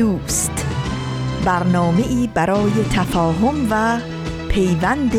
[0.00, 0.66] دوست.
[1.44, 4.00] برنامه ای برای تفاهم و
[4.48, 5.12] پیوند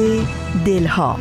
[0.65, 1.19] دلها.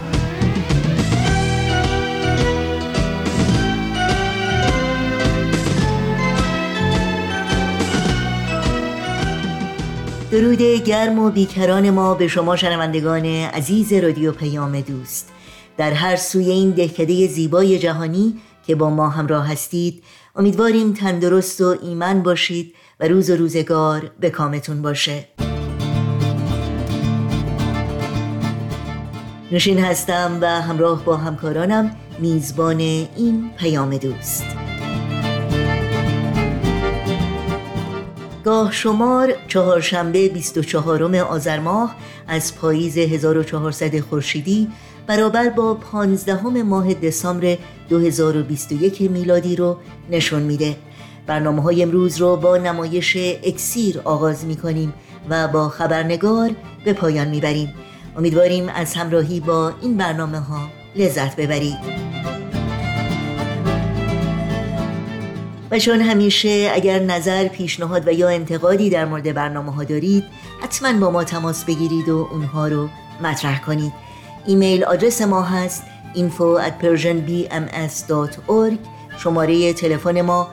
[10.30, 15.32] درود گرم و بیکران ما به شما شنوندگان عزیز رادیو پیام دوست.
[15.76, 20.02] در هر سوی این دهکده زیبای جهانی که با ما همراه هستید
[20.36, 25.24] امیدواریم تندرست و ایمن باشید و روز و روزگار به کامتون باشه.
[29.52, 34.44] نشین هستم و همراه با همکارانم میزبان این پیام دوست.
[38.44, 41.96] گاه شمار چهارشنبه 24 آذر ماه
[42.28, 44.68] از پاییز 1400 خورشیدی
[45.06, 47.56] برابر با 15 ماه دسامبر
[47.88, 49.76] 2021 میلادی رو
[50.10, 50.76] نشون میده.
[51.30, 54.94] برنامه های امروز رو با نمایش اکسیر آغاز می کنیم
[55.28, 56.50] و با خبرنگار
[56.84, 57.74] به پایان می بریم
[58.16, 60.60] امیدواریم از همراهی با این برنامه ها
[60.96, 61.76] لذت ببرید.
[65.70, 70.24] و چون همیشه اگر نظر، پیشنهاد و یا انتقادی در مورد برنامه ها دارید
[70.62, 72.88] حتما با ما تماس بگیرید و اونها رو
[73.22, 73.92] مطرح کنید.
[74.46, 75.84] ایمیل آدرس ما هست
[76.14, 76.84] info at
[79.22, 80.48] شماره تلفن ما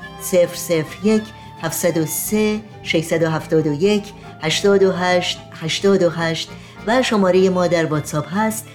[1.04, 1.23] 001
[1.62, 4.04] 703 671
[4.42, 6.50] 828 828
[6.88, 8.66] و شماره ما در واتساپ هست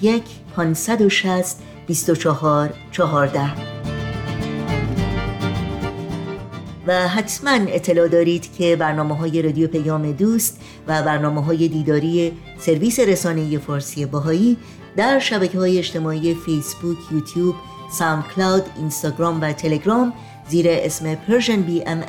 [0.00, 0.22] 001
[0.56, 1.56] 560
[1.86, 3.40] 24 14
[6.86, 13.00] و حتما اطلاع دارید که برنامه های رادیو پیام دوست و برنامه های دیداری سرویس
[13.00, 14.56] رسانه فارسی باهایی
[14.96, 17.54] در شبکه های اجتماعی فیسبوک، یوتیوب،
[17.90, 20.12] ساوند کلاود، اینستاگرام و تلگرام
[20.48, 21.14] زیر اسم
[21.62, 22.02] بی ام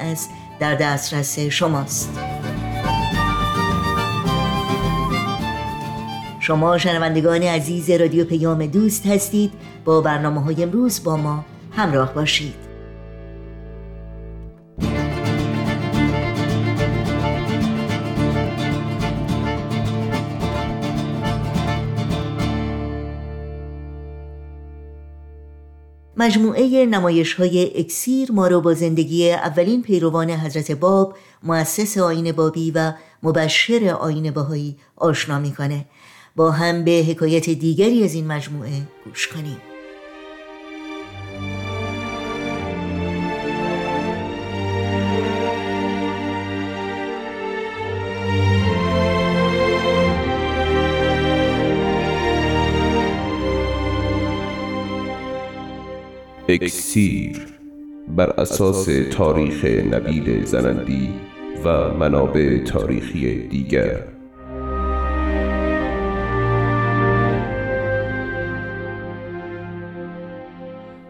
[0.59, 2.19] در دسترس شماست.
[6.39, 9.53] شما شنوندگان عزیز رادیو پیام دوست هستید.
[9.85, 12.68] با برنامه های امروز با ما همراه باشید.
[26.29, 32.71] مجموعه نمایش های اکسیر ما رو با زندگی اولین پیروان حضرت باب مؤسس آین بابی
[32.71, 35.85] و مبشر آین باهایی آشنا می‌کنه.
[36.35, 39.68] با هم به حکایت دیگری از این مجموعه گوش کنیم.
[56.49, 57.47] اکسیر
[58.15, 61.09] بر اساس تاریخ نبیل زنندی
[61.65, 64.03] و منابع تاریخی دیگر.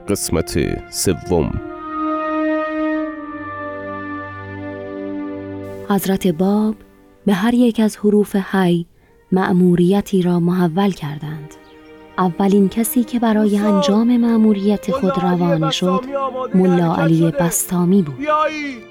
[0.08, 0.60] قسمت
[0.92, 1.62] سوم.
[5.90, 6.76] حضرت باب
[7.26, 8.86] به هر یک از حروف حی
[9.32, 11.59] مأموریتی را محول کردند.
[12.19, 16.02] اولین کسی که برای انجام مأموریت خود روانه شد
[16.56, 18.18] ملا علی بستامی بود.
[18.18, 18.84] بیایید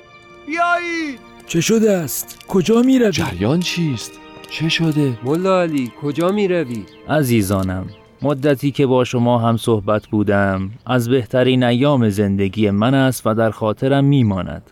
[0.47, 4.13] بیایید چه شده است؟ کجا می روی جریان چیست؟
[4.51, 7.87] چه شده؟ ملا علی کجا می روی عزیزانم
[8.23, 13.51] مدتی که با شما هم صحبت بودم از بهترین ایام زندگی من است و در
[13.51, 14.71] خاطرم میماند.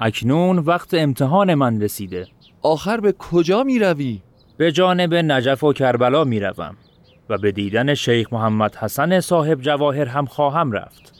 [0.00, 2.26] اکنون وقت امتحان من رسیده.
[2.62, 4.20] آخر به کجا می روی؟
[4.56, 6.76] به جانب نجف و کربلا می روم
[7.30, 11.12] و به دیدن شیخ محمد حسن صاحب جواهر هم خواهم رفت.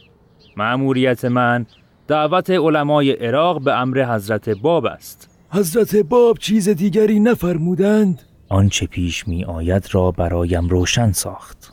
[0.57, 1.67] معموریت من
[2.09, 5.39] دعوت علمای عراق به امر حضرت باب است.
[5.51, 11.73] حضرت باب چیز دیگری نفرمودند؟ آنچه پیش می آید را برایم روشن ساخت.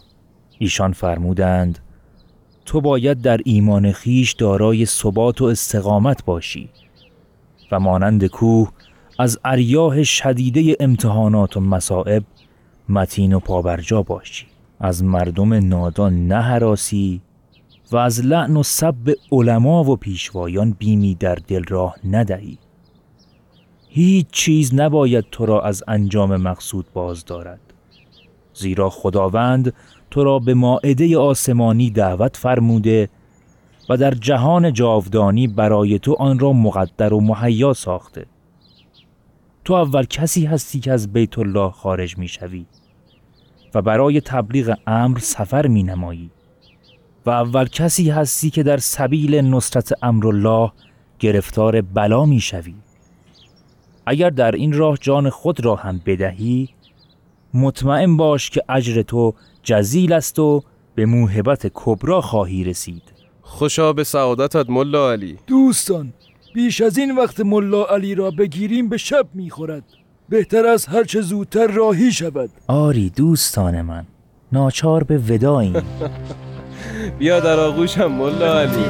[0.60, 1.80] ایشان فرمودند
[2.66, 6.70] تو باید در ایمان خیش دارای ثبات و استقامت باشی
[7.72, 8.72] و مانند کوه
[9.20, 12.24] از اریاه شدیده امتحانات و مصائب
[12.90, 14.46] متین و پابرجا باشی.
[14.80, 16.76] از مردم نادان نه
[17.92, 22.58] و از لعن و سب علما و پیشوایان بیمی در دل راه ندهی.
[23.90, 27.60] هیچ چیز نباید تو را از انجام مقصود باز دارد.
[28.54, 29.74] زیرا خداوند
[30.12, 33.10] تو را به ماعده آسمانی دعوت فرموده
[33.90, 38.26] و در جهان جاودانی برای تو آن را مقدر و مهیا ساخته.
[39.68, 42.66] تو اول کسی هستی که از بیت الله خارج می شوی
[43.74, 46.30] و برای تبلیغ امر سفر می نمایی
[47.26, 50.72] و اول کسی هستی که در سبیل نصرت امر الله
[51.20, 52.76] گرفتار بلا می شوی
[54.06, 56.70] اگر در این راه جان خود را هم بدهی
[57.54, 60.64] مطمئن باش که اجر تو جزیل است و
[60.96, 63.04] به موهبت کبرا خواهی رسید.
[63.42, 65.38] خوشا به سعادتت ملا علی.
[65.48, 66.14] دوستان
[66.54, 69.84] بیش از این وقت ملا علی را بگیریم به شب می‌خورد.
[70.30, 72.50] بهتر از هرچه زودتر راهی شود.
[72.68, 74.06] آری دوستان من
[74.52, 75.74] ناچار به وداییم
[77.20, 78.84] بیا در آغوشم ملا علی.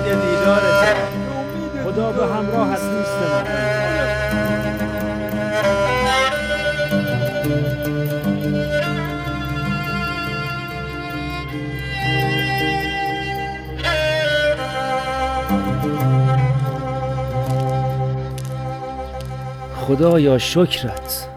[19.87, 21.29] خدایا شکرت.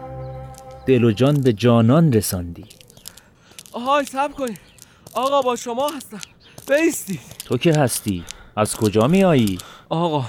[0.85, 2.65] دل و جان به جانان رساندی.
[3.71, 4.59] آهای سب کنید
[5.13, 6.19] آقا با شما هستم.
[6.67, 8.23] بیستید تو که هستی؟
[8.55, 9.57] از کجا می آیی؟
[9.89, 10.25] آقا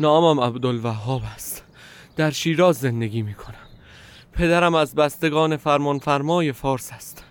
[0.00, 1.64] نامم عبدالوهاب است.
[2.16, 3.66] در شیراز زندگی می کنم
[4.32, 7.24] پدرم از بستگان فرمانفرمای فارس است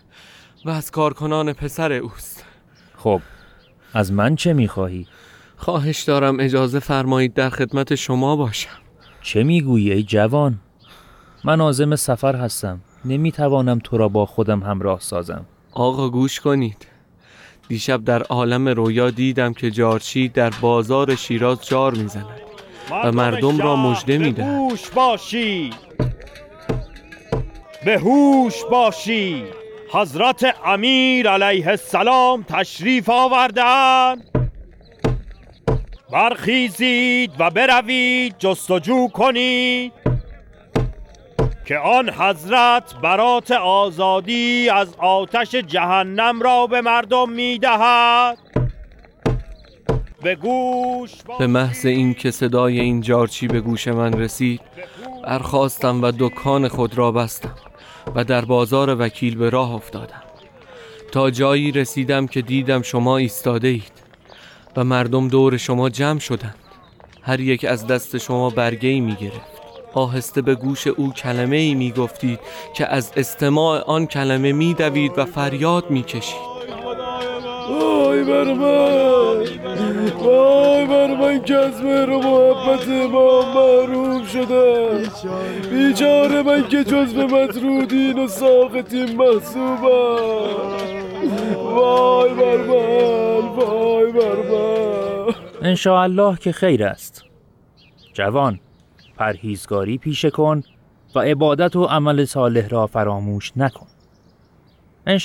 [0.65, 2.43] و از کارکنان پسر اوست.
[2.97, 3.21] خب
[3.93, 5.07] از من چه می خواهی؟
[5.57, 8.80] خواهش دارم اجازه فرمایید در خدمت شما باشم.
[9.21, 10.59] چه می‌گویی ای جوان؟
[11.43, 12.79] من آزم سفر هستم.
[13.05, 15.45] نمی‌توانم تو را با خودم همراه سازم.
[15.71, 16.87] آقا گوش کنید.
[17.67, 22.25] دیشب در عالم رویا دیدم که جارچی در بازار شیراز جار می‌زند
[23.03, 25.69] و مردم را مژده میده هوش باشی.
[27.85, 29.43] به هوش باشی.
[29.93, 34.30] حضرت امیر علیه السلام تشریف آوردن.
[36.11, 39.91] برخیزید و بروید جستجو کنید
[41.65, 48.37] که آن حضرت برات آزادی از آتش جهنم را به مردم می‌دهد.
[50.23, 54.61] به گوش به محض این که صدای این جارچی به گوش من رسید
[55.23, 57.55] برخواستم و دکان خود را بستم
[58.15, 60.23] و در بازار وکیل به راه افتادم.
[61.11, 64.00] تا جایی رسیدم که دیدم شما ایستاده اید
[64.77, 66.55] و مردم دور شما جمع شدند.
[67.21, 69.61] هر یک از دست شما برگه ای می گرفت
[69.93, 72.39] آهسته به گوش او کلمه ای می گفتید
[72.75, 76.50] که از استماع آن کلمه می دوید و فریاد می کشید
[77.71, 79.45] وای بر من.
[80.17, 84.97] وای بر من که از مهر و محبت ما محروم شدم
[85.71, 90.61] بیچاره من که جزو مطرودین و ساقتین محصوبم
[91.75, 94.35] وای بر من وای بر
[95.63, 95.75] من.
[95.87, 97.23] الله که خیر است.
[98.13, 98.59] جوان
[99.17, 100.63] پرهیزگاری پیشه کن
[101.15, 103.87] و عبادت و عمل صالح را فراموش نکن.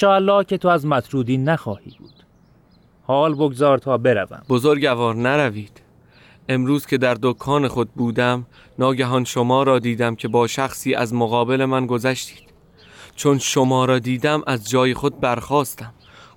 [0.02, 1.96] الله که تو از مطرودین نخواهی.
[1.98, 2.05] بود
[3.06, 4.42] حال بگذار تا بروم.
[4.48, 5.82] بزرگوار نروید.
[6.48, 8.46] امروز که در دکان خود بودم
[8.78, 12.46] ناگهان شما را دیدم که با شخصی از مقابل من گذشتید.
[13.16, 15.94] چون شما را دیدم از جای خود برخواستم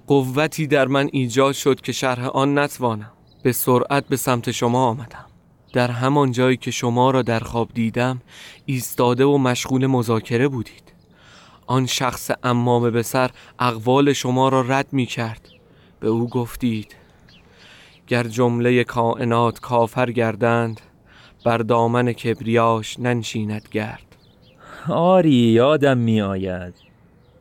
[0.08, 3.12] قوتی در من ایجاد شد که شرح آن نتوانم.
[3.44, 5.26] به سرعت به سمت شما آمدم.
[5.74, 8.22] در همان جایی که شما را در خواب دیدم
[8.66, 10.94] ایستاده و مشغول مذاکره بودید.
[11.68, 15.59] آن شخص امام به سر اقوال شما را رد می کرد
[16.00, 16.96] به او گفتید
[18.08, 20.82] گر جمله کائنات کافر گردند
[21.46, 24.16] بر دامن کبریاش ننشیند گرد.
[24.90, 26.74] آری یادم می آید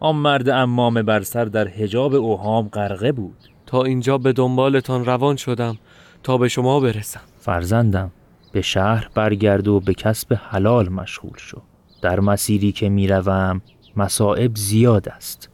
[0.00, 3.36] آن مرد امام بر سر در حجاب اوهام غرقه بود.
[3.66, 5.78] تا اینجا به دنبالتان روان شدم
[6.22, 7.20] تا به شما برسم.
[7.40, 8.10] فرزندم
[8.52, 11.62] به شهر برگرد و به کسب حلال مشغول شو.
[12.02, 13.62] در مسیری که می‌روم
[13.96, 15.48] مصائب زیاد است.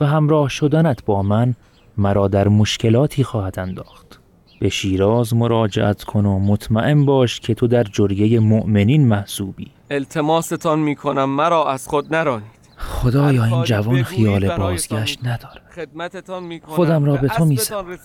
[0.00, 1.54] و همراه شدنت با من
[1.96, 4.20] مرا در مشکلاتی خواهد انداخت.
[4.60, 9.70] به شیراز مراجعت کن و مطمئن باش که تو در جریه مؤمنین محسوبی.
[9.90, 12.62] التماستان می‌کنم مرا از خود نرانید.
[12.76, 16.74] خدایا این جوان خیال بازگشت نداره خدمتتان می‌کنم.
[16.74, 17.98] خودم را به تو میسم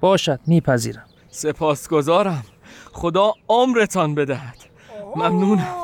[0.00, 1.04] باشد میپذیرم.
[1.28, 2.44] سپاسگزارم.
[2.92, 4.56] خدا عمرتان بدهد.
[5.16, 5.74] ممنونم.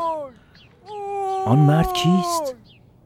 [1.46, 2.56] آن مرد کیست؟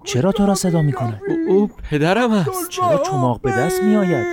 [0.08, 2.68] چرا تو را صدا می کند؟ او, او پدرم است.
[2.68, 4.26] چرا چماق به دست می آید؟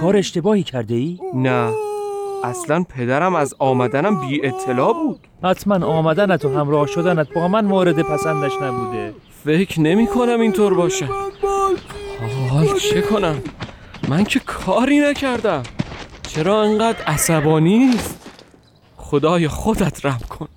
[0.00, 1.72] کار اشتباهی کرده ای؟ نه.
[2.44, 5.20] اصلا پدرم از آمدنم بی اطلاع بود.
[5.44, 9.14] حتما آمدنت و همراه شدنت با من مورد پسندش نبوده.
[9.44, 11.08] فکر نمی کنم اینطور باشه.
[12.50, 13.42] حال چه کنم؟
[14.08, 15.62] من که کاری نکردم.
[16.22, 18.28] چرا انقدر عصبانی است
[18.96, 20.48] خدای خودت رم کن.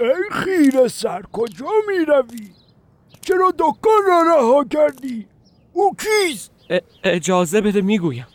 [0.00, 2.55] ای خیر سر کجا می روی؟
[3.26, 5.26] چرا دکان را رها کردی؟
[5.72, 6.50] او کیست؟
[7.04, 8.26] اجازه بده می‌گویم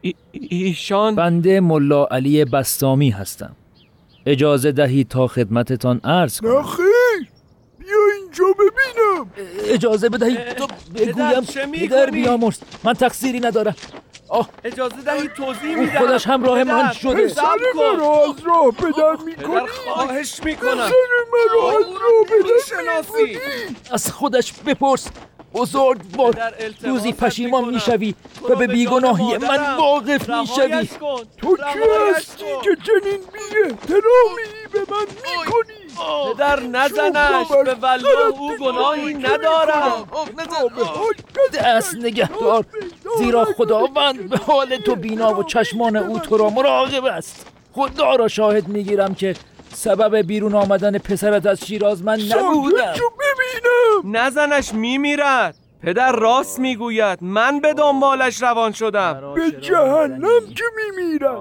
[0.00, 3.56] ای ایشان بنده ملا علی بستامی هستم
[4.26, 6.62] اجازه دهید تا خدمتتان عرض کنم
[8.34, 9.30] اینجا ببینم.
[9.64, 10.52] اجازه بدهید.
[10.52, 12.58] تا بگویم پدر بیامرز.
[12.84, 13.76] من تقصیری ندارم.
[14.28, 14.48] آه.
[14.64, 15.98] اجازه دهید توضیح او میدم.
[15.98, 17.26] خودش همراه من شده.
[17.26, 17.42] پسر
[17.74, 20.74] مرا از راه بدر پدر می‌کنی؟ خواهش می‌کنم.
[20.74, 20.92] پسر
[21.32, 25.08] مرا از راه بدر شناسی می‌کنی؟ از خودش بپرس.
[25.54, 26.32] بزرگ با
[26.82, 27.64] روزی پشیمان.
[27.74, 30.88] می‌شوی تو و به بیگناهی من واقف می‌شوی.
[31.36, 31.62] تو کی
[32.16, 32.44] هستی.
[32.62, 35.83] که چنین بی احترامی به من می‌کنی؟
[36.34, 40.08] پدر نزنش به والله او گناهی ندارم
[41.54, 42.64] دست نگهدار
[43.18, 48.28] زیرا خداوند به حال تو بینا و چشمان او تو را مراقب است خدا را
[48.28, 49.34] شاهد می‌گیرم که
[49.74, 52.94] سبب بیرون آمدن پسرت از شیراز من نبودم
[54.04, 61.40] نزنش میمیرد پدر راست می‌گوید من به دنبالش روان شدم به جهنم که میمیرد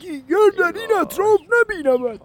[0.00, 2.20] دیگر در این اطراف نبینمد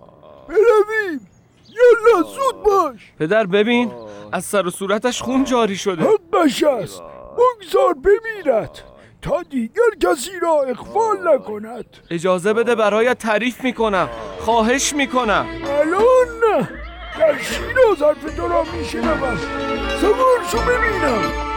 [0.48, 1.28] برویم
[1.76, 3.12] یلا زود باش.
[3.20, 3.92] پدر ببین
[4.32, 6.04] از سر و صورتش خون جاری شده.
[6.04, 7.02] حقش است
[7.38, 8.84] بگذار بمیرد
[9.22, 11.86] تا دیگر کسی را اخفال نکند.
[12.12, 14.10] اجازه بده برایت تعریف می‌کنم.
[14.40, 15.46] خواهش می‌کنم.
[15.68, 16.70] الان نه
[17.20, 19.38] در شیراز حرف تو را میشنوم.
[20.02, 21.55] سوار شو ببینم.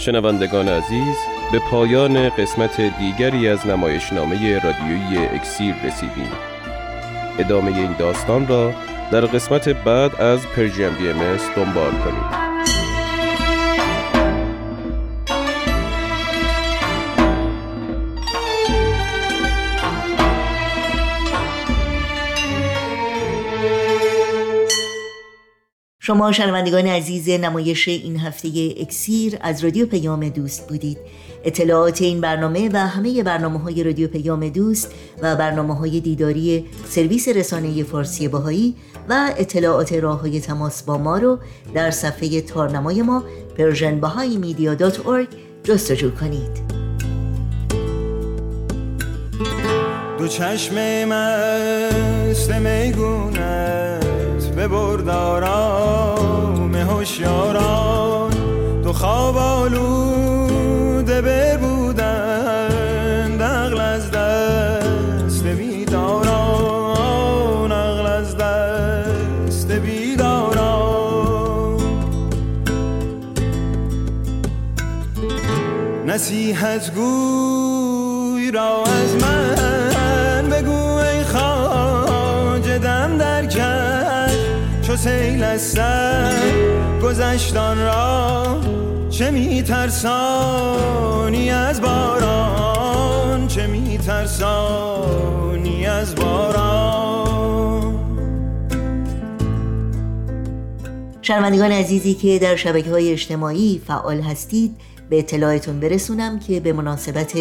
[0.00, 1.16] شنوندگان عزیز
[1.52, 6.32] به پایان قسمت دیگری از نمایشنامه رادیویی اکسیر رسیدیم.
[7.38, 8.72] ادامه این داستان را
[9.12, 11.12] در قسمت بعد از پرژیم بی
[11.56, 12.69] دنبال کنید.
[26.10, 30.98] شما شنوندگان عزیز نمایش این هفته اکسیر از رادیو پیام دوست بودید.
[31.44, 34.90] اطلاعات این برنامه و همه برنامه های رادیو پیام دوست
[35.22, 38.74] و برنامه های دیداری سرویس رسانه فارسی باهایی
[39.08, 41.38] و اطلاعات راه های تماس با ما رو
[41.74, 43.24] در صفحه تارنمای ما
[43.58, 46.80] persianbahaimedia.org جستجو کنید.
[50.18, 54.09] دو چشم مست میگونت
[54.60, 55.14] به بردارام
[56.74, 58.30] هوشیاران.
[58.82, 62.68] دو خواب آلوده ببودن
[63.40, 66.52] نقل از دست بیداران
[67.72, 70.60] نقل از دست بیداران.
[76.06, 78.84] نصیحت گوی را
[85.02, 86.32] سیل سر
[87.02, 88.60] گذشتان را
[89.10, 90.30] چه میترسانی
[91.50, 94.76] از باران؟ چه میترسانی
[95.86, 96.70] از باران؟
[101.22, 104.76] شنوندگان عزیزی که در شبکه های اجتماعی فعال هستید
[105.10, 107.32] به اطلاعتون برسونم که به مناسبت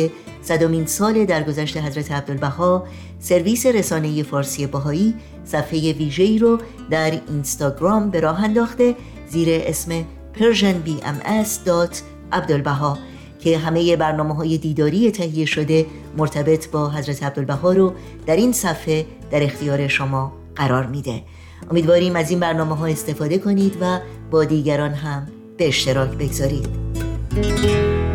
[0.42, 2.88] صدامین سال درگذشت حضرت عبدالبها
[3.20, 6.60] سرویس رسانه فارسی باهایی صفحه ویژه‌ای رو
[6.90, 8.96] در اینستاگرام به راه انداخته
[9.30, 12.98] زیر اسم persianbms.عبدالبها
[13.40, 15.86] که همه برنامه های دیداری تهیه شده
[16.18, 17.94] مرتبط با حضرت عبدالبها رو
[18.26, 21.24] در این صفحه در اختیار شما قرار میده.
[21.72, 24.00] امیدواریم از این برنامه ها استفاده کنید و
[24.32, 27.09] با دیگران هم به اشتراک بگذارید.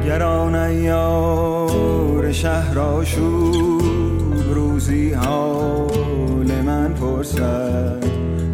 [0.07, 8.05] گران ایار شهر آشوب روزی حال من پرسد.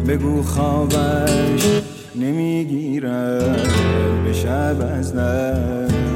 [0.07, 1.81] بگو خوابش
[2.15, 3.67] نمی‌گیرد
[4.25, 6.10] به شب از دست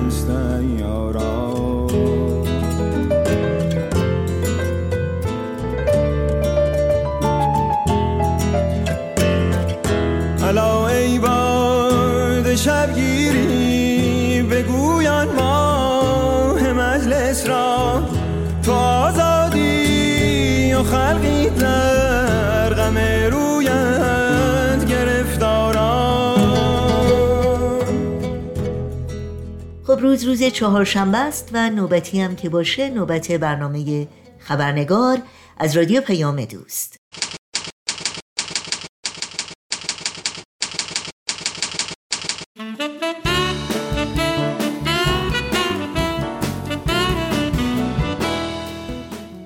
[30.05, 34.07] امروز روز چهارشنبه است و نوبتی هم که باشه نوبت برنامه
[34.39, 35.21] خبرنگار
[35.57, 36.97] از رادیو پیام دوست.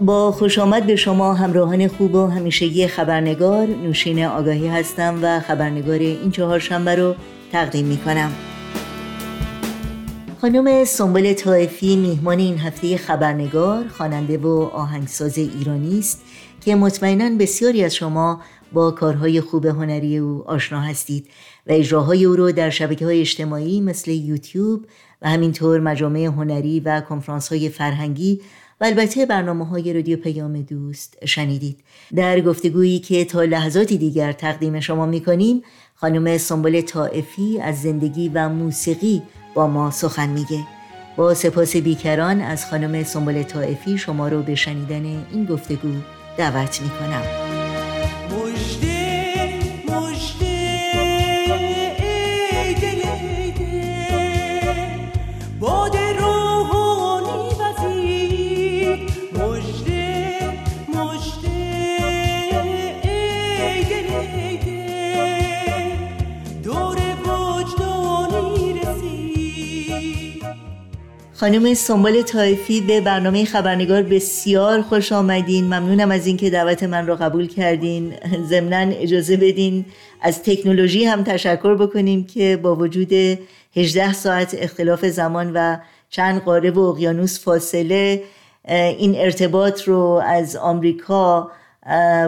[0.01, 5.99] با خوش آمد به شما همراهان خوب و همیشگی خبرنگار نوشین آگاهی هستم و خبرنگار
[5.99, 7.15] این چهارشنبه رو
[7.51, 8.48] تقدیم می کنم
[10.41, 16.21] خانم سنبل طائفی میهمان این هفته خبرنگار خواننده و آهنگساز ایرانی است
[16.61, 18.41] که مطمئنا بسیاری از شما
[18.73, 21.27] با کارهای خوب هنری او آشنا هستید
[21.67, 24.85] و اجراهای او رو در شبکه های اجتماعی مثل یوتیوب
[25.21, 28.41] و همینطور مجامع هنری و کنفرانس های فرهنگی
[28.81, 31.79] و البته برنامه های رادیو پیام دوست شنیدید.
[32.15, 35.61] در گفتگویی که تا لحظاتی دیگر تقدیم شما می‌کنیم
[35.95, 39.21] خانم سنبل طائفی از زندگی و موسیقی
[39.53, 40.63] با ما سخن میگه.
[41.17, 45.93] با سپاس بیکران از خانم سنبل طائفی شما رو به شنیدن این گفتگو
[46.37, 47.58] دعوت می‌کنم.
[71.39, 75.65] خانم سنبال تایفی به برنامه خبرنگار بسیار خوش آمدین.
[75.65, 78.13] ممنونم از اینکه دعوت من را قبول کردین.
[78.49, 79.85] ضمنا اجازه بدین
[80.21, 83.13] از تکنولوژی هم تشکر بکنیم که با وجود
[83.75, 85.77] 18 ساعت اختلاف زمان و
[86.09, 88.23] چند قاره و اقیانوس فاصله
[88.67, 91.51] این ارتباط رو از آمریکا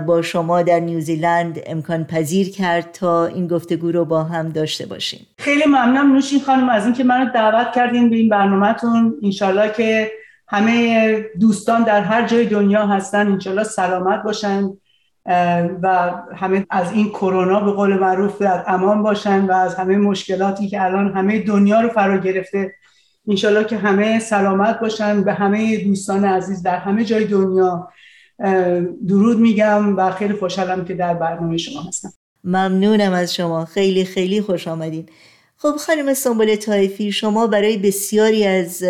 [0.07, 5.27] با شما در نیوزیلند امکان پذیر کرد تا این گفتگو رو با هم داشته باشیم.
[5.37, 9.15] خیلی ممنونم نوشین خانم از اینکه منو دعوت کردین به این برنامهتون.
[9.23, 10.11] انشالله که
[10.47, 13.31] همه دوستان در هر جای دنیا هستن.
[13.31, 14.69] انشالله سلامت باشن
[15.81, 20.67] و همه از این کرونا به قول معروف در امان باشن و از همه مشکلاتی
[20.67, 22.73] که الان همه دنیا رو فرا گرفته
[23.27, 25.23] انشالله که همه سلامت باشن.
[25.23, 27.89] به همه دوستان عزیز در همه جای دنیا
[29.07, 32.13] درود میگم و خیلی خوشحالم که در برنامه شما هستم.
[32.43, 33.65] ممنونم از شما.
[33.65, 35.05] خیلی خیلی خوش آمدین.
[35.57, 38.83] خب خانم سنبول تایفی شما برای بسیاری از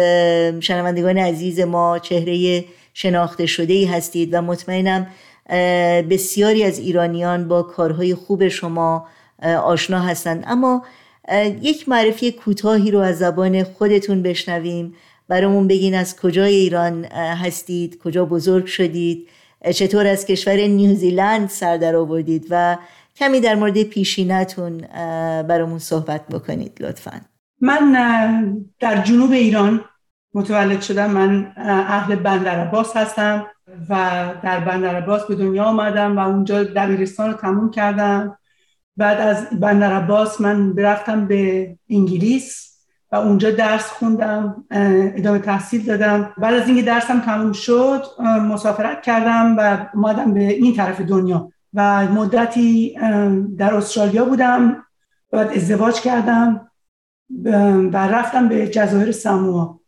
[0.60, 5.08] شنوندگان عزیز ما چهره شناخته شده ای هستید و مطمئنم
[6.10, 9.08] بسیاری از ایرانیان با کارهای خوب شما
[9.64, 10.44] آشنا هستند.
[10.48, 10.84] اما
[11.62, 14.94] یک معرفی کوتاهی رو از زبان خودتون بشنویم.
[15.28, 19.28] برامون بگین از کجای ایران هستید کجا بزرگ شدید.
[19.74, 22.78] چطور از کشور نیوزیلند سر در آوردید و
[23.16, 24.78] کمی در مورد پیشینتون
[25.48, 27.22] برامون صحبت بکنید لطفا.
[27.62, 27.92] من
[28.80, 29.84] در جنوب ایران
[30.34, 31.12] متولد شدم.
[31.12, 33.48] من اهل بندر عباس هستم
[33.90, 33.96] و
[34.44, 38.38] در بندر عباس به دنیا آمدم و اونجا دبیرستان رو تموم کردم.
[38.98, 42.71] بعد از بندر عباس من برفتم به انگلیس.
[43.12, 44.66] و اونجا درس خوندم
[45.16, 46.34] ادامه تحصیل دادم.
[46.38, 48.04] بعد از اینکه درسم تموم شد
[48.42, 51.52] مسافرت کردم و اومدم به این طرف دنیا.
[51.74, 52.98] و مدتی
[53.58, 54.84] در استرالیا بودم
[55.32, 56.68] بعد ازدواج کردم
[57.94, 59.80] و رفتم به جزایر ساموا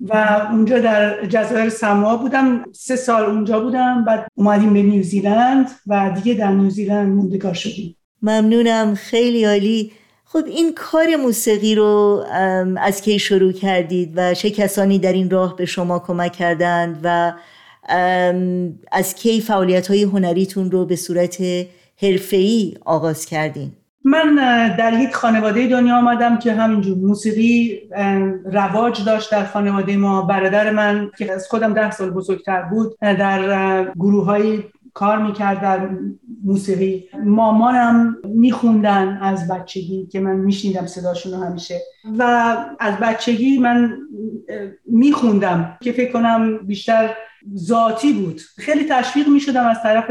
[0.00, 6.10] و اونجا در جزایر ساموا بودم سه سال اونجا بودم بعد اومدیم به نیوزیلند و
[6.14, 7.96] دیگه در نیوزیلند موندگار شدیم.
[8.22, 9.92] ممنونم خیلی عالی.
[10.28, 12.24] خب این کار موسیقی رو
[12.76, 17.32] از کی شروع کردید و چه کسانی در این راه به شما کمک کردند و
[18.92, 21.42] از کی فعالیت های هنریتون رو به صورت
[22.02, 23.72] حرفه‌ای آغاز کردین؟
[24.04, 24.36] من
[24.78, 27.80] در یک خانواده دنیا آمدم که همینجور موسیقی
[28.44, 30.22] رواج داشت در خانواده ما.
[30.22, 34.62] برادر من که از خودم ده سال بزرگتر بود در گروه های
[34.96, 35.88] کار می‌کرد در
[36.44, 41.80] موسیقی مامانم میخوندن از بچگی که من میشنیدم صداشون رو همیشه.
[42.18, 42.22] و
[42.80, 43.96] از بچگی من
[44.86, 47.10] میخوندم که فکر کنم بیشتر
[47.56, 48.40] ذاتی بود.
[48.58, 50.10] خیلی تشویق می‌شدم از طرف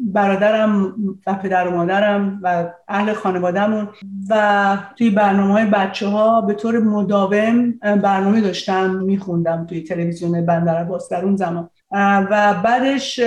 [0.00, 0.94] برادرم
[1.26, 3.88] و پدر و مادرم و اهل خانوادهمون.
[4.30, 10.76] و توی برنامه های بچه ها به طور مداوم برنامه داشتم میخوندم توی تلویزیون بندر
[10.76, 11.70] عباس در اون زمان.
[11.92, 13.20] و بعدش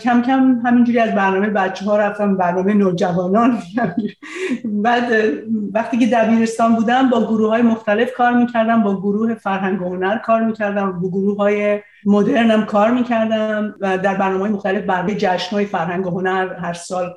[0.00, 3.58] کم کم همینجوری از برنامه بچه ها رفتم برنامه نوجوانان.
[4.84, 5.12] بعد
[5.72, 10.18] وقتی که دبیرستان بودم با گروه های مختلف کار می‌کردم با گروه فرهنگ و هنر
[10.18, 15.56] کار می‌کردم با گروه های مدرنم کار می‌کردم و در برنامه های مختلف برای جشن
[15.56, 17.14] های فرهنگ و هنر هر سال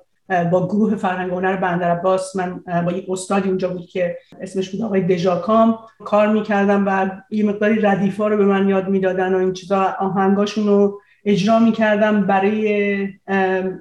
[0.51, 4.81] با گروه فرهنگ هنر بندر عباس من با یک استادی اونجا بود که اسمش بود
[4.81, 9.53] آقای دژاکام کار می‌کردم و یه مقداری ردیفا رو به من یاد می‌دادن و این
[9.53, 13.07] چیزا آهنگاشون رو اجرا می‌کردم برای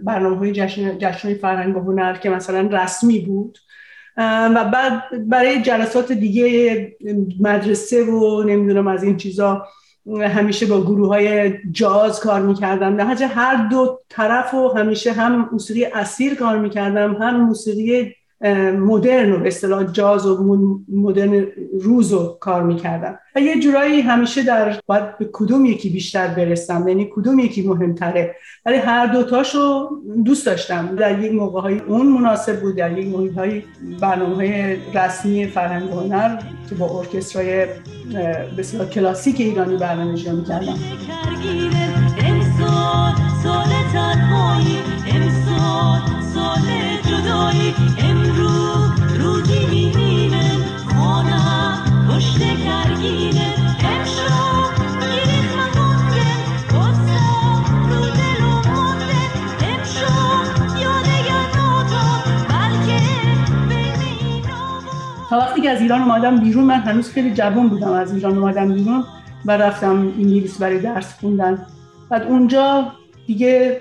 [0.02, 3.58] برنامه های جشن, جشن فرهنگ هنر که مثلا رسمی بود.
[4.16, 6.96] و بعد برای جلسات دیگه
[7.40, 9.66] مدرسه و نمی‌دونم از این چیزا
[10.06, 12.96] همیشه با گروه های جاز کار می‌کردم.
[12.96, 18.14] در هر دو طرف و همیشه هم موسیقی اسیر کار می‌کردم هم موسیقی
[18.78, 21.46] مدرن و به اصطلاح جاز و مدرن
[21.80, 23.18] روز رو کار می‌کردم.
[23.36, 28.34] و یه جورایی همیشه در باید به کدوم یکی بیشتر برسم یعنی کدوم یکی مهمتره.
[28.66, 29.90] ولی هر دوتاشو
[30.24, 30.96] دوست داشتم.
[30.96, 33.62] در یک موقع های اون مناسب بود در یک موقع های
[34.00, 37.66] برنامه های رسمی فرهنگ هنر که با ارکسترای
[38.58, 40.74] بسیار کلاسیک ایرانی برنامه اجرا می‌کردم.
[42.18, 43.12] امسال
[46.42, 46.68] سال
[47.08, 50.50] جدایی امروز روزی می‌بینه.
[52.08, 53.54] پشت کرگینه
[65.30, 68.74] تا وقتی که از ایران اومدم بیرون من هنوز خیلی جوان بودم از ایران اومدم
[68.74, 69.04] بیرون
[69.44, 71.66] و رفتم انگلیس برای درس خوندن.
[72.10, 72.92] بعد اونجا
[73.26, 73.80] دیگه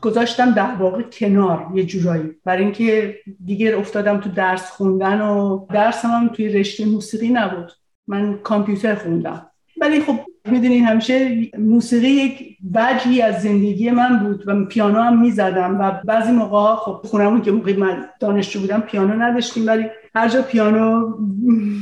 [0.00, 2.30] گذاشتم در واقع کنار یه جورایی.
[2.44, 7.72] برای اینکه دیگه افتادم تو درس خوندن و درسم هم توی رشته موسیقی نبود.
[8.06, 9.50] من کامپیوتر خوندم.
[9.80, 15.80] ولی خب می‌دونین همیشه موسیقی یک وجهی از زندگی من بود و پیانو هم می‌زدم
[15.80, 20.42] و بعضی موقع خب خونمون که موقعی من دانشجو بودم پیانو نداشتیم ولی هر جا
[20.42, 21.14] پیانو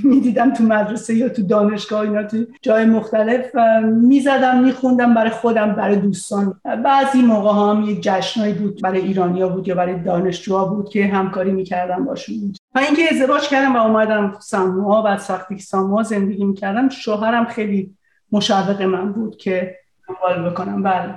[0.05, 5.96] می‌دیدم تو مدرسه یا تو دانشگاه اینا تو جای مختلف می‌زدم میخوندم برای خودم برای
[5.96, 6.61] دوستان.
[6.85, 11.53] بعضی موقع هم یک جشنایی بود برای ایرانیا بود یا برای دانشجوها بود که همکاری
[11.53, 12.53] می‌کردم باشون.
[12.74, 16.88] و اینکه ازدواج کردم و اومدم ساموها و سختی ساموها زندگی می‌کردم.
[16.88, 17.90] شوهرم خیلی
[18.35, 19.77] مشوق من بود که
[20.09, 20.83] دنبال بکنم.
[20.83, 21.14] بله.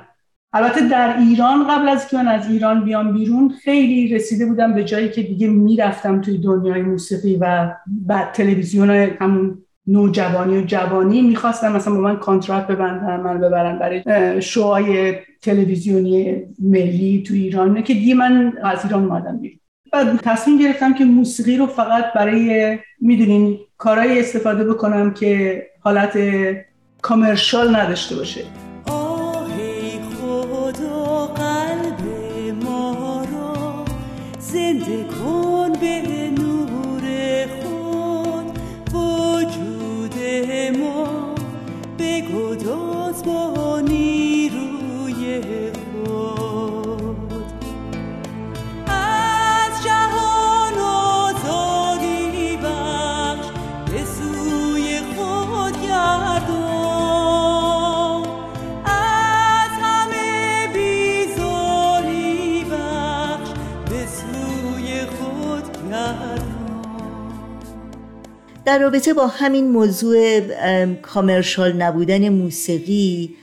[0.54, 4.84] البته در ایران قبل از که من از ایران بیام بیرون خیلی رسیده بودم به
[4.84, 11.22] جایی که دیگه می‌رفتم توی دنیای موسیقی و بعد تلویزیون همون نوجوانی و جوانی.
[11.22, 17.94] می‌خواستم مثلا با من contract ببندن من ببرن برای شوهای تلویزیونی ملی تو ایران که
[17.94, 19.60] دیگه من از ایران اومدم بیرون.
[19.94, 26.18] بعد تصمیم گرفتم که موسیقی رو فقط برای می‌دونین کارهایی استفاده بکنم که حالت
[27.08, 28.44] کامرشال نداشته باشه.
[68.68, 70.40] در رابطه با همین موضوع
[71.02, 73.36] کامرشال نبودن موسیقی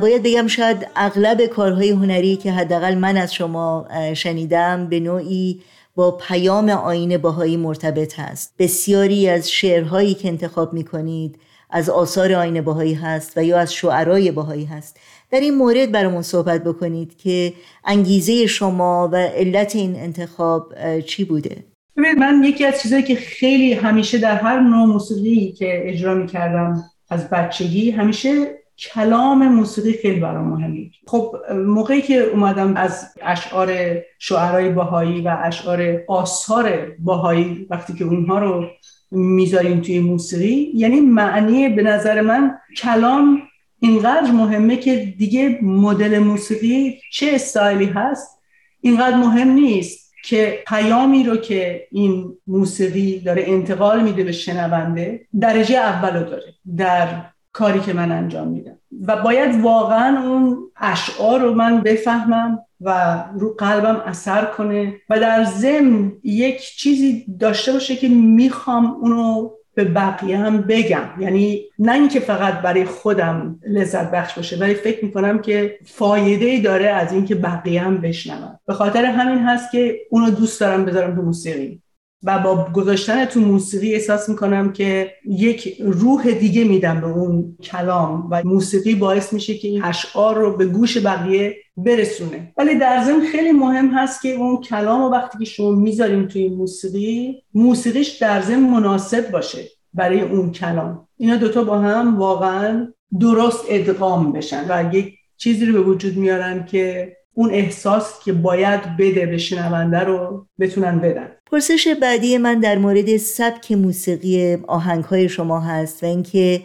[0.00, 5.60] باید بگم شاید اغلب کارهای هنری که حداقل من از شما شنیدم به نوعی
[5.94, 11.38] با پیام آین باهایی مرتبط هست بسیاری از شعرهایی که انتخاب می کنید
[11.70, 14.96] از آثار آین باهایی هست و یا از شعرهای باهایی هست
[15.30, 17.52] در این مورد برامون صحبت بکنید که
[17.84, 23.72] انگیزه شما و علت این انتخاب چی بوده؟ ببینید من یکی از چیزهایی که خیلی
[23.72, 30.48] همیشه در هر نوع موسیقی که اجرا می‌کردم از بچگی همیشه کلام موسیقی خیلی برام
[30.48, 30.90] مهمه.
[31.06, 33.72] خب موقعی که اومدم از اشعار
[34.18, 38.66] شعرهای باهایی و اشعار آثار باهایی وقتی که اونها رو
[39.10, 43.42] می‌ذاریم توی موسیقی یعنی معنی به نظر من کلام
[43.80, 48.38] اینقدر مهمه که دیگه مدل موسیقی چه استایلی هست
[48.80, 50.01] اینقدر مهم نیست.
[50.22, 56.54] که پیامی رو که این موسیقی داره انتقال میده به شنونده درجه اول رو داره
[56.76, 57.08] در
[57.52, 58.78] کاری که من انجام میدم.
[59.06, 65.44] و باید واقعا اون اشعار رو من بفهمم و رو قلبم اثر کنه و در
[65.44, 71.08] ضمن یک چیزی داشته باشه که می‌خوام اونو به بقیه هم بگم.
[71.20, 76.60] یعنی نه اینکه فقط برای خودم لذت بخش باشه ولی فکر می‌کنم که فایده ای
[76.60, 78.58] داره از اینکه بقیه هم بشنون.
[78.66, 81.82] به خاطر همین هست که اونو دوست دارم بذارم تو موسیقی.
[82.24, 88.28] و با گذاشتن تو موسیقی احساس می‌کنم که یک روح دیگه میدم به اون کلام
[88.30, 92.52] و موسیقی باعث میشه که این اشعار رو به گوش بقیه برسونه.
[92.56, 96.48] ولی در ضمن خیلی مهم هست که اون کلام و وقتی که شما می‌ذاریم توی
[96.48, 101.08] موسیقی موسیقیش در ضمن مناسب باشه برای اون کلام.
[101.16, 106.64] اینا دوتا با هم واقعا درست ادغام بشن و یک چیزی رو به وجود میارن
[106.64, 111.28] که اون احساس که باید بده به شنونده رو بتونن بدن.
[111.52, 116.62] پرسش بعدی من در مورد سبک موسیقی آهنگ شما هست و اینکه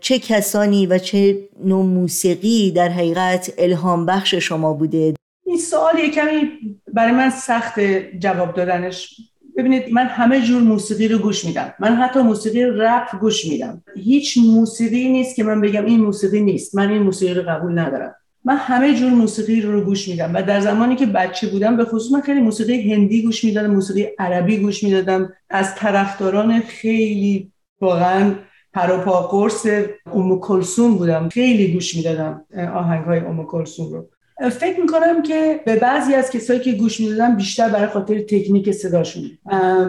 [0.00, 5.14] چه کسانی و چه نوع موسیقی در حقیقت الهام بخش شما بوده؟
[5.46, 6.48] این سوال یه کمی
[6.92, 7.80] برای من سخت
[8.18, 9.16] جواب دادنش.
[9.56, 11.74] ببینید من همه جور موسیقی رو گوش میدم.
[11.78, 13.82] من حتی موسیقی رپ گوش میدم.
[13.96, 16.74] هیچ موسیقی نیست که من بگم این موسیقی نیست.
[16.74, 18.14] من این موسیقی رو قبول ندارم.
[18.44, 22.12] من همه جور موسیقی رو, گوش میدم و در زمانی که بچه بودم به خصوص
[22.12, 25.32] من خیلی موسیقی هندی گوش می‌دادم موسیقی عربی گوش می‌دادم.
[25.50, 28.34] از طرفداران خیلی واقعا
[28.78, 29.66] پروپا قرص
[30.12, 31.28] ام کلسوم بودم.
[31.28, 34.06] خیلی گوش می‌دادم آهنگ های ام کلسوم رو.
[34.50, 39.22] فکر می‌کنم که به بعضی از کسایی که گوش می‌دادم بیشتر برای خاطر تکنیک صداشون.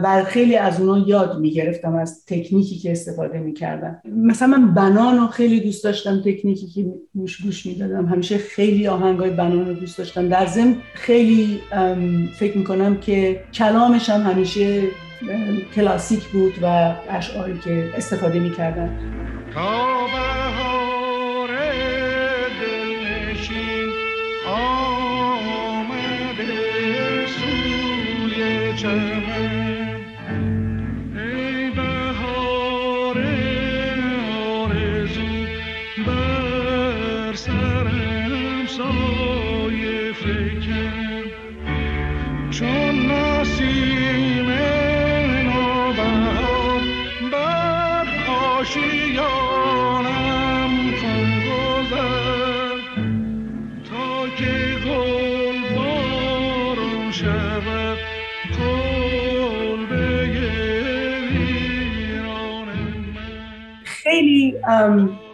[0.04, 5.28] و خیلی از اونا یاد می‌گرفتم از تکنیکی که استفاده می‌کردم مثلا من بنان رو
[5.28, 8.06] خیلی دوست داشتم تکنیکی که گوش گوش می‌دادم.
[8.06, 10.30] همیشه خیلی آهنگ های بنان رو دوست داشتم.
[10.30, 11.60] در ضمن خیلی
[12.40, 14.82] فکر می‌کنم که کلامش هم همیشه
[15.76, 19.00] کلاسیک بود و اشعاری که استفاده می‌کردن.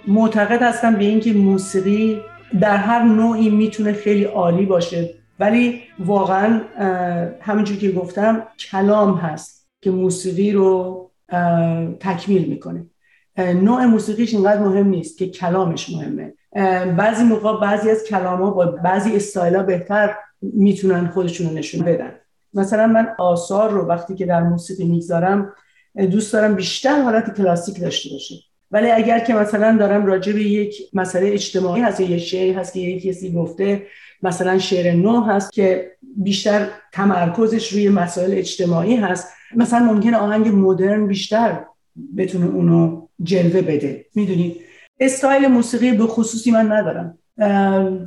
[0.07, 2.21] معتقد هستم به اینکه موسیقی
[2.61, 5.13] در هر نوعی می‌تونه خیلی عالی باشه.
[5.39, 6.61] ولی واقعا
[7.41, 11.01] همونجور که گفتم کلام هست که موسیقی رو
[11.99, 12.85] تکمیل می‌کنه.
[13.37, 16.33] نوع موسیقیش اینقدر مهم نیست که کلامش مهمه.
[16.97, 22.11] بعضی موقع بعضی از کلام ها با بعضی استایل بهتر می‌تونن خودشون رو نشون بدن.
[22.53, 25.53] مثلا من آثار رو وقتی که در موسیقی می‌گذارم
[26.11, 28.35] دوست دارم بیشتر حالت کلاسیک داشته باشه.
[28.71, 32.73] ولی اگر که مثلا دارم راجع به یک مسئله اجتماعی هست یا یه شعری هست
[32.73, 33.85] که یک کسی گفته
[34.23, 39.27] مثلا شعر نو هست که بیشتر تمرکزش روی مسائل اجتماعی هست.
[39.55, 41.59] مثلا ممکن آهنگ مدرن بیشتر
[42.17, 44.05] بتونه اونو جلوه بده.
[44.15, 44.61] می‌دونید
[44.99, 47.17] استایل موسیقی به خصوصی من ندارم.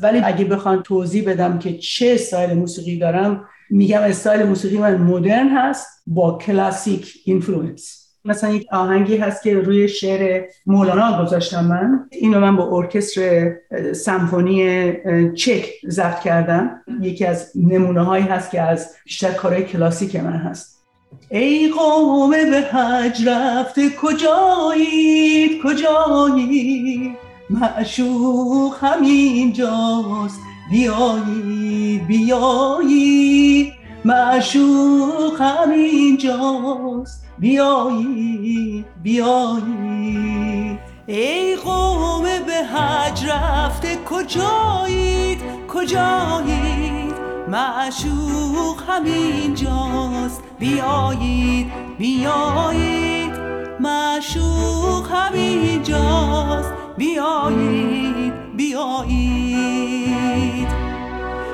[0.03, 5.49] ولی اگه بخوان توضیح بدم که چه استایل موسیقی دارم میگم استایل موسیقی من مدرن
[5.49, 7.98] هست با classic influence
[8.29, 12.09] مثلا یک آهنگی هست که روی شعر مولانا گذاشتم من.
[12.11, 13.53] اینو من با ارکستر
[13.93, 14.93] سمفونی
[15.35, 16.71] چک ضبط کردم.
[17.01, 20.79] یکی از نمونه هایی هست که از بیشتر کارهای کلاسیک من هست.
[21.31, 27.11] ای قوم به حج رفته کجایید؟ کجایید
[27.51, 33.73] معشوق همینجاست بیایید بیایید.
[34.05, 47.15] معشوق همینجاست بیایید بیایید ای قوم به حج رفته کجایید؟ کجایید؟
[47.49, 50.43] معشوق همینجاست.
[50.59, 53.33] بیایید بیایید.
[53.81, 56.73] معشوق همینجاست.
[56.97, 59.89] بیایید بیایید.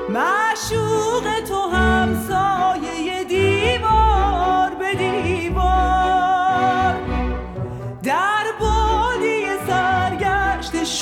[0.09, 4.94] معشوق تو همسایه دیوار به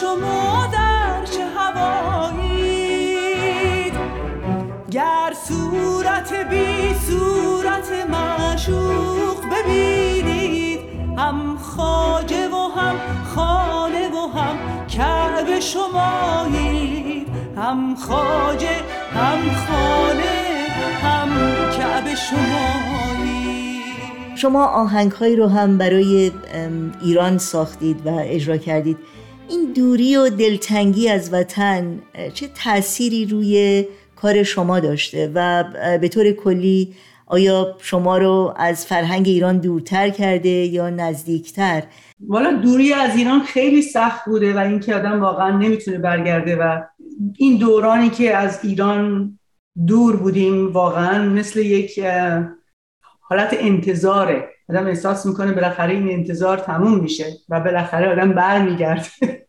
[0.00, 3.02] شما در چه هوایید؟
[4.90, 10.81] گر صورت بی صورت معشوق ببینید
[11.18, 12.96] هم خاجه و هم
[13.35, 17.28] خانه و هم کعب شمایید.
[17.57, 18.76] هم خاجه
[19.14, 20.68] هم خانه
[21.02, 21.28] هم
[21.78, 23.81] کعب شمایی
[24.37, 26.31] شما آهنگ رو هم برای
[27.02, 28.98] ایران ساختید و اجرا کردید.
[29.53, 32.01] این دوری و دلتنگی از وطن
[32.35, 33.85] چه تأثیری روی
[34.17, 35.65] کار شما داشته و
[35.99, 36.95] به طور کلی
[37.27, 41.83] آیا شما رو از فرهنگ ایران دورتر کرده یا نزدیکتر؟
[42.29, 46.81] والا دوری از ایران خیلی سخت بوده و اینکه آدم واقعا نمی‌تونه برگرده و
[47.37, 49.38] این دورانی که از ایران
[49.87, 52.01] دور بودیم واقعا مثل یک
[53.21, 54.52] حالت انتظاره.
[54.68, 59.09] آدم احساس می‌کنه بالاخره این انتظار تموم میشه و بالاخره آدم برمیگرده.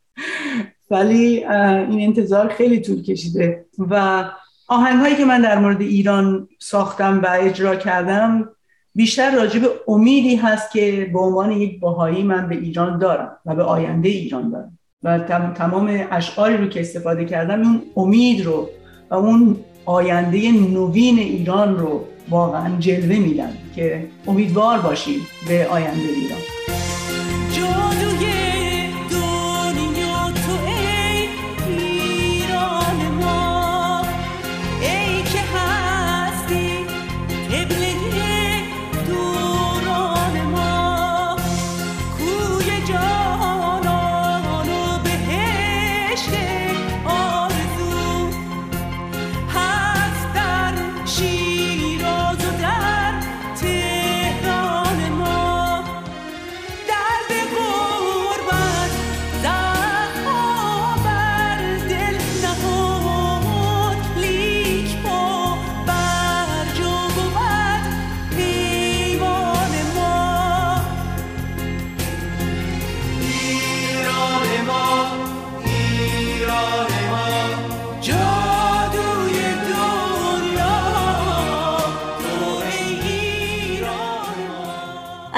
[0.92, 4.24] ولی این انتظار خیلی طول کشیده و
[4.68, 8.50] آهنگ هایی که من در مورد ایران ساختم و اجرا کردم
[8.96, 13.64] بیشتر راجع امیدی هست که به عنوان یک باهایی من به ایران دارم و به
[13.64, 14.80] آینده ایران دارم.
[15.04, 15.20] و
[15.56, 18.70] تمام اشعاری رو که استفاده کردم اون امید رو
[19.10, 23.58] و اون آینده نوین ایران رو واقعا جلوه میدن.
[23.76, 26.40] که امیدوار باشید به آینده ایران.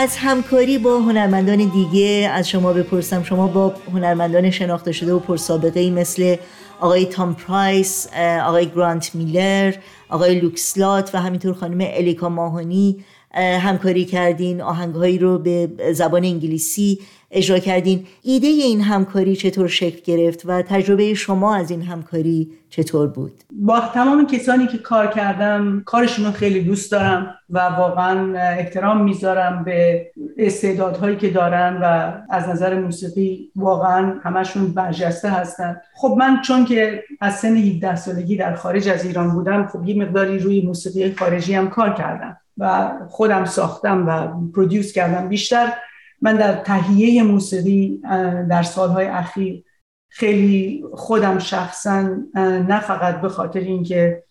[0.05, 5.79] از همکاری با هنرمندان دیگه از شما بپرسم شما با هنرمندان شناخته شده و پرسابقه
[5.79, 6.35] ای مثل
[6.79, 8.07] آقای تام پرایس
[8.45, 9.73] آقای گرانت میلر
[10.09, 14.61] آقای لوکسلات و همینطور خانم الیکا ماهانی همکاری کردین.
[14.61, 16.99] آهنگهایی رو به زبان انگلیسی
[17.35, 18.05] اجرا کردین.
[18.21, 23.79] ایده این همکاری چطور شکل گرفت و تجربه شما از این همکاری چطور بود؟ با
[23.79, 30.07] تمام کسانی که کار کردم کارشون رو خیلی دوست دارم و واقعا احترام می‌ذارم به
[30.37, 35.81] استعدادهایی که دارن و از نظر موسیقی واقعا همشون برجسته هستن.
[35.95, 40.03] خب من چون که از سن 17 سالگی در خارج از ایران بودم خب یه
[40.03, 45.29] مقداری روی موسیقی خارجی هم کار کردم و خودم ساختم و پرودیوس کردم.
[45.29, 45.73] بیشتر
[46.25, 48.01] من در تهیه موسیقی
[48.49, 49.63] در سالهای اخیر
[50.09, 52.01] خیلی خودم شخصا
[52.35, 54.23] نه فقط به خاطر اینکه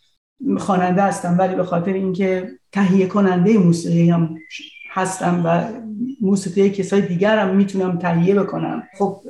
[0.59, 4.37] خواننده هستم ولی به خاطر اینکه تهیه کننده موسیقی هم
[4.91, 5.65] هستم و
[6.21, 8.83] موسیقی کسای دیگر هم می‌تونم تهیه بکنم.
[8.99, 9.21] خب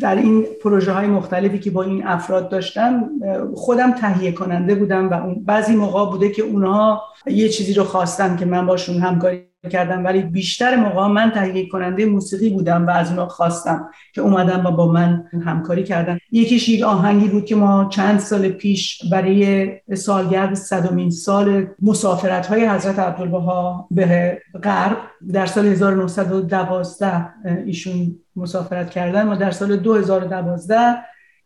[0.00, 3.10] در این پروژه های مختلفی که با این افراد داشتم
[3.54, 8.44] خودم تهیه کننده بودم و بعضی موقع بوده که اونها یه چیزی رو خواستن که
[8.44, 10.04] من باشون همکاری کردم.
[10.04, 14.70] ولی بیشتر موقع من تهیه کننده موسیقی بودم و از اونها خواستم که اومدم و
[14.70, 16.18] با من همکاری کردن.
[16.32, 22.66] یکیش یک آهنگی بود که ما چند سال پیش برای سالگرد صدومین سال مسافرت های
[22.66, 24.96] حضرت عبدالبها به غرب
[25.32, 27.28] در سال 1912
[27.66, 29.26] ایشون مسافرت کردن.
[29.26, 30.96] ما در سال 2012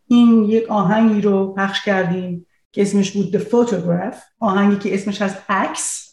[0.07, 4.17] این یک آهنگی رو پخش کردیم که اسمش بود The Photograph.
[4.39, 6.10] آهنگی که اسمش از عکس.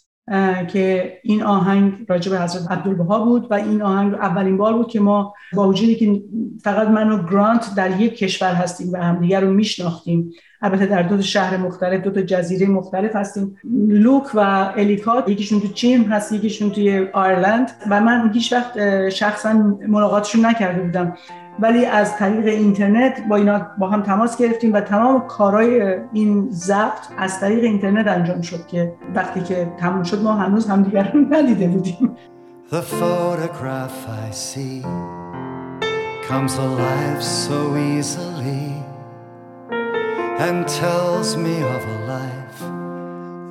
[0.68, 5.00] که این آهنگ راجع به حضرت عبدالبها بود و این آهنگ اولین بار بود که
[5.00, 6.22] ما با وجودی که
[6.62, 11.22] فقط من و گرانت در یک کشور هستیم و همدیگر رو میشناختیم البته در دو
[11.22, 13.56] شهر مختلف دو تا جزیره مختلف هستیم.
[13.88, 14.38] لوک و
[14.76, 19.52] الیکات یکیشون تو چین هست یکیشون توی آیرلند و من هیچ وقت شخصا
[19.88, 21.16] ملاقاتشون نکرده بودم.
[21.60, 27.06] ولی از طریق اینترنت با اینا با هم تماس گرفتیم و تمام کارهای این ضبط
[27.18, 31.66] از طریق اینترنت انجام شد که وقتی که تموم شد ما هنوز همدیگر رو ندیده
[31.66, 32.16] بودیم
[32.70, 34.82] The photograph I see
[36.28, 37.58] comes alive so
[37.92, 38.68] easily
[40.46, 42.60] and tells me of a life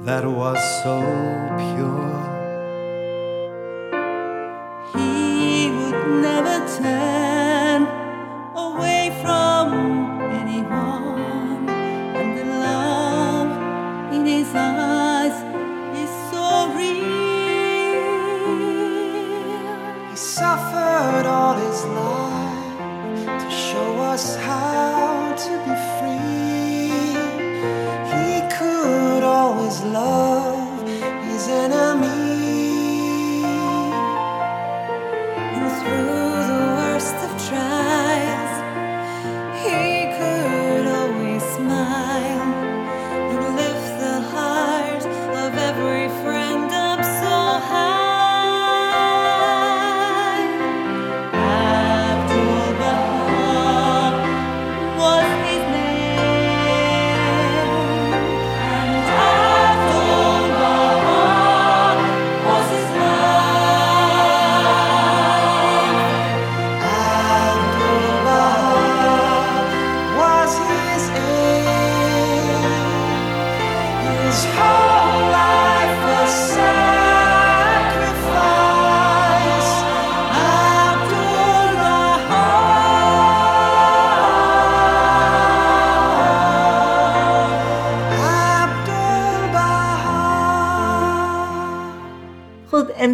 [0.06, 0.98] that was so
[1.63, 2.20] pure.
[4.93, 7.37] He would never turn
[20.10, 26.90] He suffered all his life to show us how to be free.
[28.16, 30.88] He could always love
[31.28, 31.96] his enemy.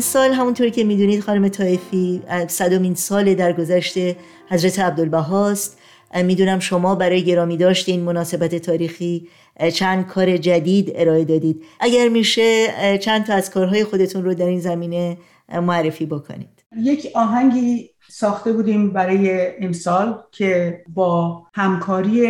[0.04, 4.16] امسال همونطور که می‌دونید خانم طایفی صدومین سال در گذشته
[4.50, 5.80] حضرت عبدالبهاست
[6.24, 9.28] می‌دونم شما برای گرامی داشت این مناسبت تاریخی.
[9.74, 11.64] چند کار جدید ارائه دادید.
[11.80, 15.18] اگر میشه چند تا از کارهای خودتون رو در این زمینه
[15.62, 16.64] معرفی بکنید.
[16.78, 22.28] یک آهنگی ساخته بودیم برای امسال که با همکاری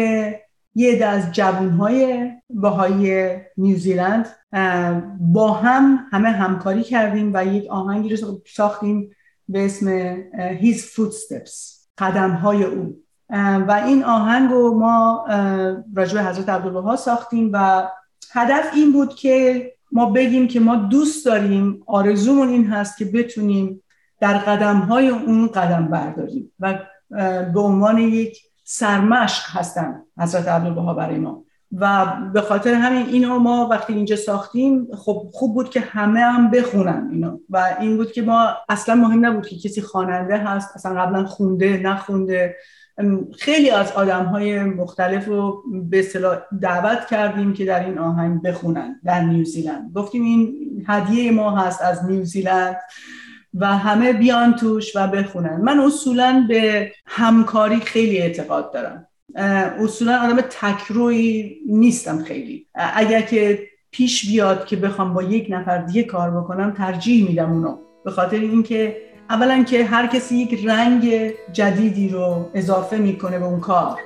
[0.76, 4.28] یه عده از جوانهای باهای نیوزیلند
[5.20, 9.10] با هم همه همکاری کردیم و یک آهنگی رو ساختیم
[9.50, 13.04] به اسم His Footsteps قدم های او
[13.68, 15.26] و این آهنگ رو ما
[15.96, 17.88] راجع به حضرت عبدالبها ساختیم و
[18.32, 23.84] هدف این بود که ما بگیم که ما دوست داریم آرزومون این هست که بتونیم
[24.20, 26.80] در قدم های اون قدم برداریم و
[27.54, 28.38] به عنوان یک
[28.74, 31.44] سرمشق هستن حضرت عبدالبها برای ما.
[31.72, 36.52] و به خاطر همین اینو ما وقتی اینجا ساختیم خب خوب بود که همه هم
[36.52, 37.40] بخونن اینو.
[37.50, 41.78] و این بود که ما اصلا مهم نبود که کسی خواننده هست اصلا قبلا خونده
[41.78, 42.56] نخونده.
[43.40, 49.00] خیلی از آدم های مختلف رو به اصطلاح دعوت کردیم که در این آهنگ بخونن
[49.04, 49.94] در نیوزیلند.
[49.94, 50.56] گفتیم این
[50.88, 52.78] هدیه ما هست از نیوزیلند.
[53.54, 55.62] و همه بیان توش و بخونن.
[55.62, 59.08] من اصولا به همکاری خیلی اعتقاد دارم.
[59.84, 62.68] اصولا آدم تکروی نیستم خیلی.
[62.76, 63.60] اگر که
[63.92, 67.78] پیش بیاد که بخوام با یک نفر دیگه کار بکنم ترجیح میدم اونو.
[68.06, 68.98] به خاطر اینکه
[69.30, 74.00] اولا که هر کسی یک رنگ جدیدی رو اضافه می‌کنه به اون کار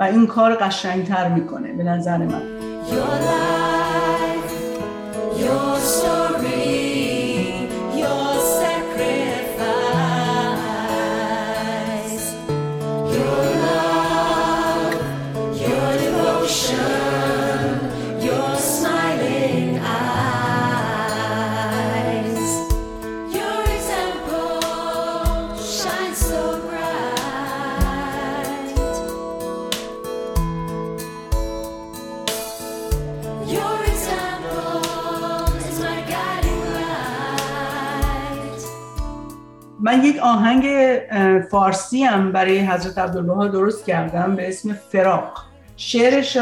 [0.00, 2.42] و این کار قشنگتر می‌کنه به نظر من.
[39.92, 40.66] من یک آهنگ
[41.50, 45.44] فارسی هم برای حضرت عبدالبها درست کردم به اسم فراق.
[45.76, 46.38] شعرش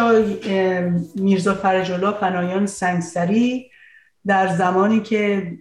[1.14, 3.70] میرزا فرجالله فنایان سنگسری
[4.26, 5.53] در زمانی که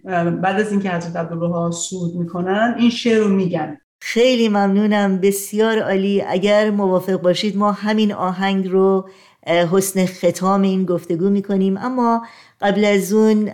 [0.42, 3.78] بعد از اینکه حضرت عبدالبها سود می‌کنن این شعر رو میگن.
[4.00, 5.20] خیلی ممنونم.
[5.20, 6.22] بسیار عالی.
[6.22, 9.08] اگر موافق باشید ما همین آهنگ رو
[9.46, 11.76] حسن ختام این گفتگو می‌کنیم.
[11.76, 12.26] اما
[12.60, 13.50] قبل از اون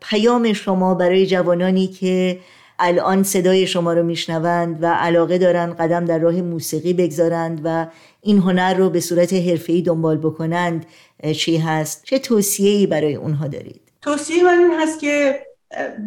[0.00, 2.38] پیام شما برای جوانانی که
[2.78, 7.86] الان صدای شما رو میشنوند و علاقه دارن قدم در راه موسیقی بگذارند و
[8.20, 10.86] این هنر رو به صورت حرفه‌ای دنبال بکنند
[11.36, 15.40] چی هست؟ چه توصیه‌ای برای اونها دارید؟ توصیه من این هست که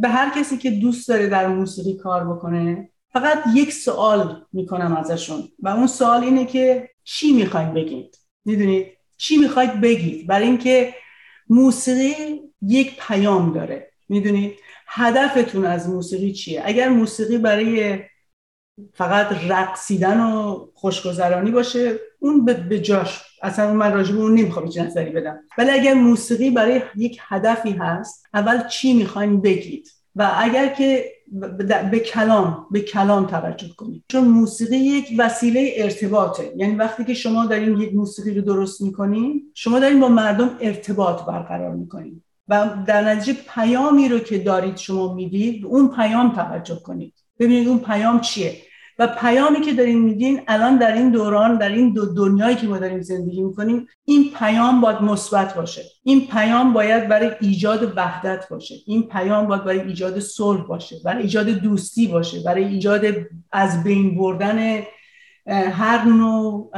[0.02, 5.44] به هر کسی که دوست داره در موسیقی کار بکنه فقط یک سوال می‌کنم ازشون
[5.60, 8.88] و اون سوال اینه که چی می‌خواید بگید؟ می‌دونید؟
[9.18, 10.94] چی می‌خواید بگید؟ برای اینکه
[11.50, 13.92] موسیقی یک پیام داره.
[14.10, 14.54] می‌دونید؟
[14.88, 18.00] هدفتون از موسیقی چیه؟ اگر موسیقی برای
[18.94, 23.24] فقط رقصیدن و خوشگذرانی باشه اون به جاش.
[23.42, 25.40] اصلا من راجع به اون نمی‌خوام هیچ نظری بدم.
[25.58, 31.06] ولی اگر موسیقی برای یک هدفی هست اول چی می‌خواین بگید؟ و اگر که
[31.92, 34.04] به کلام به کلام توجه کنید.
[34.08, 36.52] چون موسیقی یک وسیله ارتباطه.
[36.56, 41.22] یعنی وقتی که شما دارین یک موسیقی رو درست می‌کنین شما دارین با مردم ارتباط
[41.26, 42.24] برقرار می‌کنین.
[42.50, 47.14] و در نتیجه پیامی رو که دارید شما می‌دید اون پیام توجه کنید.
[47.40, 48.56] ببینید اون پیام چیه.
[49.00, 52.78] و پیامی که دارین میدین الان در این دوران در این دو دنیایی که ما
[52.78, 55.82] داریم زندگی می‌کنیم این پیام باید مثبت باشه.
[56.04, 58.76] این پیام باید برای ایجاد وحدت باشه.
[58.86, 63.02] این پیام باید برای ایجاد صلح باشه برای ایجاد دوستی باشه برای ایجاد
[63.52, 64.84] از بین بردن
[65.48, 66.72] هر نوع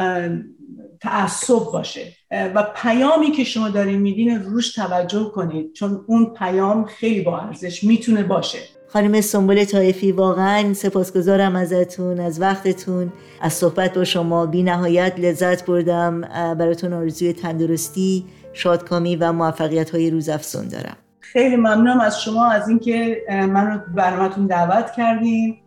[1.02, 2.14] تعصب باشه.
[2.56, 7.84] و پیامی که شما دارین میدین روش توجه کنید چون اون پیام خیلی با ارزش
[7.84, 8.60] می‌تونه باشه.
[8.88, 13.14] خانم سنبول طایفی واقعا سپاسگزارم ازتون از وقتتون.
[13.42, 16.22] از صحبت با شما بی نهایت لذت بردم.
[16.60, 20.98] براتون آرزوی تندرستی شادکامی و موفقیت های روزافزون دارم.
[21.20, 25.58] خیلی ممنونم از شما از اینکه من رو برنامهتون دعوت کردین.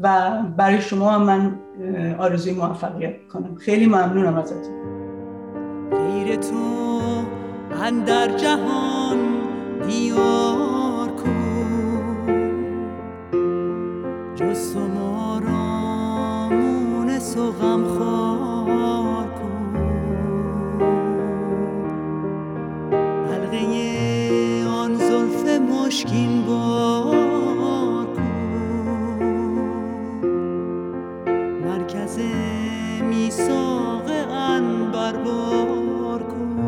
[0.00, 1.58] و برای شما هم من
[2.18, 4.74] آرزوی موفقیت کنم خیلی ممنونم ازتون.
[5.90, 6.54] غیر تو
[7.82, 9.18] اندر جهان
[9.88, 11.34] دیار کن.
[14.36, 19.76] جز تو ما را مونس و غمخوار کن.
[23.30, 23.66] حلقه
[24.68, 27.27] آن زلف مشکین با
[32.16, 36.58] می میثاق انبر بار کن.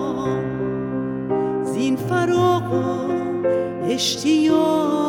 [1.64, 2.64] زین فراق
[3.84, 5.03] اشتیاق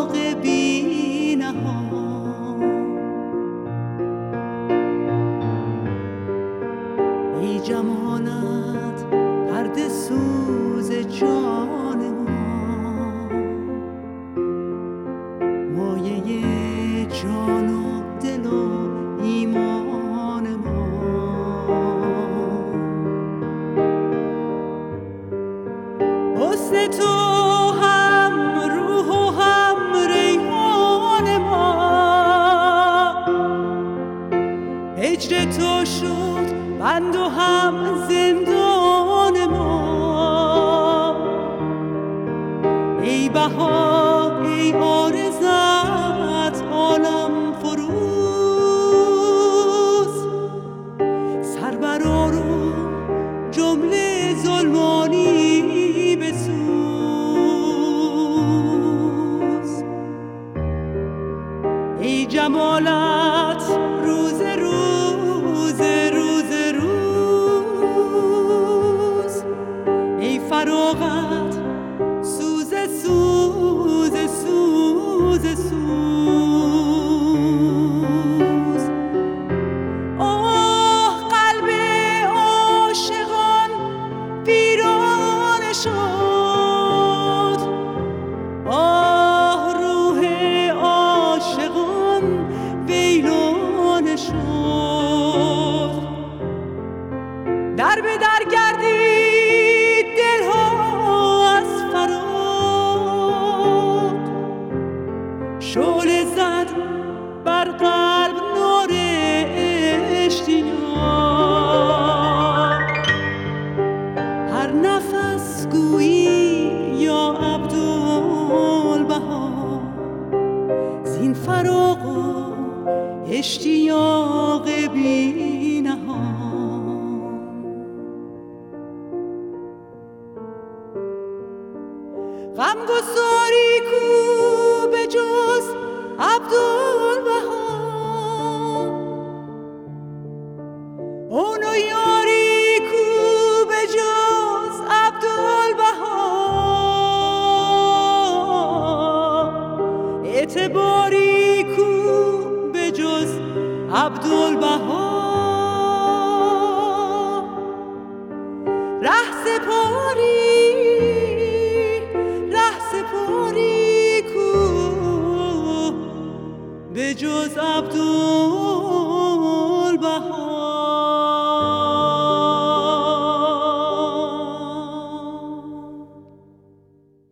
[167.19, 167.55] جز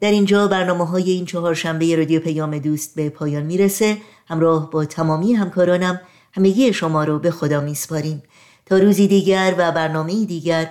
[0.01, 3.97] در اینجا برنامه های این چهار شنبه رادیو پیام دوست به پایان می‌رسه.
[4.27, 6.01] همراه با تمامی همکارانم
[6.33, 8.23] همگی شما رو به خدا میسپاریم.
[8.66, 10.70] تا روزی دیگر و برنامه دیگر